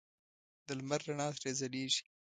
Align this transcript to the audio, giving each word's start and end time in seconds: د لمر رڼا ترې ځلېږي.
د 0.65 0.67
لمر 0.79 0.99
رڼا 1.07 1.27
ترې 1.39 1.51
ځلېږي. 1.59 2.03